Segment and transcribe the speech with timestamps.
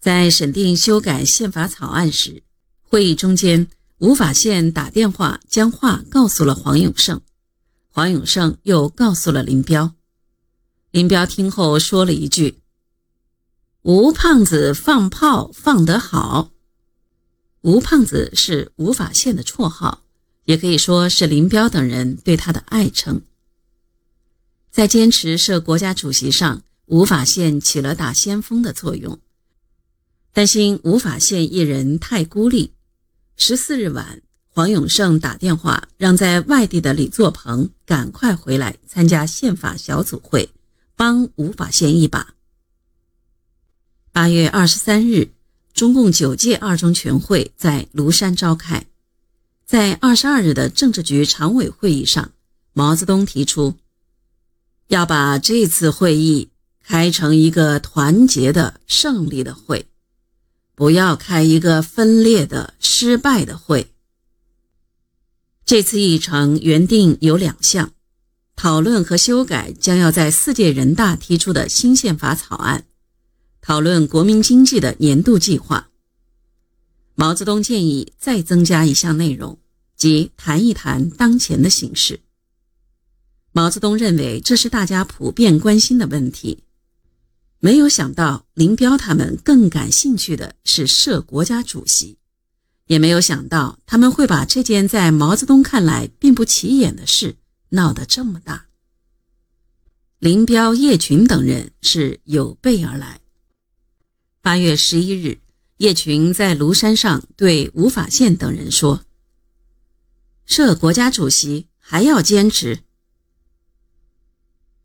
[0.00, 2.42] 在审定修改宪法草案时，
[2.82, 3.68] 会议中间，
[3.98, 7.20] 吴法宪打电话将话告诉了黄永胜，
[7.90, 9.92] 黄永胜又告诉了林彪。
[10.90, 12.62] 林彪听后说了一句
[13.82, 16.50] ：“吴胖子放炮放得好。”
[17.60, 20.02] 吴胖子是吴法宪的绰号，
[20.44, 23.20] 也可以说是林彪等人对他的爱称。
[24.70, 29.20] 在坚持设国家主席上，吴法宪起了打先锋的作用。
[30.32, 32.72] 担心吴法宪一人太孤立，
[33.36, 40.50] 十四日晚，黄永胜打电话让在外地的李作鹏赶快回来参加宪法小组会，
[40.96, 42.34] 帮吴法宪一把。
[44.12, 45.32] 八月二十三日。
[45.72, 48.86] 中共九届二中全会在庐山召开，
[49.64, 52.32] 在二十二日的政治局常委会议上，
[52.72, 53.76] 毛泽东提出
[54.88, 56.50] 要把这次会议
[56.84, 59.86] 开成一个团结的胜利的会，
[60.80, 63.92] 不要开一个分裂的失败的会。
[65.66, 67.92] 这次议程原定有两项：
[68.56, 72.86] 讨论和修改将要在四届人大提出的新宪法草案。
[73.60, 75.90] 讨论国民经济的年度计划。
[77.14, 79.58] 毛泽东建议再增加一项内容，
[79.98, 82.20] 即谈一谈当前的形势。
[83.52, 86.64] 毛泽东认为这是大家普遍关心的问题。
[87.62, 92.16] 没有想到林彪他们更感兴趣的是设国家主席，
[92.86, 97.36] 也没有想到他们会把这件在毛泽东看来并不起眼的事
[97.68, 98.66] 闹得这么大。
[100.18, 103.20] 林彪、叶群等人是有备而来。
[104.40, 105.38] 八月十一日，
[105.76, 109.04] 叶群在庐山上对吴法宪等人说
[110.46, 112.80] ：“设国家主席还要坚持。”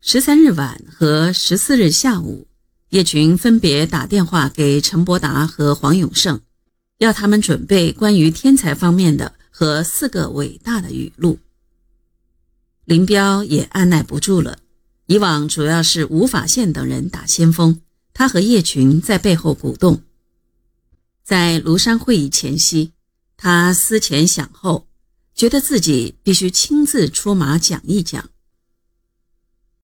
[0.00, 2.48] 十三日晚和十四日下午，
[2.96, 6.40] 叶群分别打电话给陈伯达和黄永胜，
[6.96, 11.38] 要他们准备关于天才方面的和四个伟大的语录。
[12.86, 14.56] 林彪也按耐不住了，
[15.04, 17.82] 以往主要是吴法宪等人打先锋。
[18.14, 20.00] 他和叶群在背后鼓动。
[21.22, 22.92] 在庐山会议前夕，
[23.36, 24.86] 他思前想后，
[25.34, 28.30] 觉得自己必须亲自出马讲一讲。